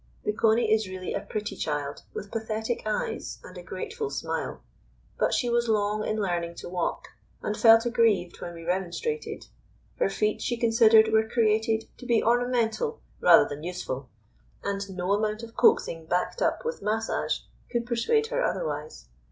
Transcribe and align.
The 0.23 0.33
Coney 0.33 0.73
is 0.73 0.89
really 0.89 1.13
a 1.13 1.21
pretty 1.21 1.55
child 1.55 2.01
with 2.11 2.31
pathetic 2.31 2.81
eyes 2.87 3.37
and 3.43 3.55
a 3.55 3.61
grateful 3.61 4.09
smile; 4.09 4.63
but 5.19 5.31
she 5.31 5.47
was 5.47 5.69
long 5.69 6.03
in 6.07 6.19
learning 6.19 6.55
to 6.55 6.69
walk, 6.69 7.09
and 7.43 7.55
felt 7.55 7.85
aggrieved 7.85 8.41
when 8.41 8.55
we 8.55 8.63
remonstrated. 8.63 9.45
Her 9.99 10.09
feet, 10.09 10.41
she 10.41 10.57
considered, 10.57 11.13
were 11.13 11.29
created 11.29 11.85
to 11.99 12.07
be 12.07 12.23
ornamental 12.23 12.99
rather 13.19 13.47
than 13.47 13.61
useful, 13.61 14.09
and 14.63 14.81
no 14.89 15.11
amount 15.13 15.43
of 15.43 15.55
coaxing 15.55 16.07
backed 16.07 16.41
up 16.41 16.65
with 16.65 16.81
massage 16.81 17.37
could 17.71 17.85
persuade 17.85 18.25
her 18.33 18.43
otherwise. 18.43 19.05